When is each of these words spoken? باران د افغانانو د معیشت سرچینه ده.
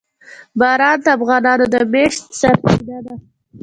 باران 0.59 0.97
د 1.05 1.07
افغانانو 1.17 1.65
د 1.73 1.75
معیشت 1.91 2.23
سرچینه 2.39 2.99
ده. 3.05 3.13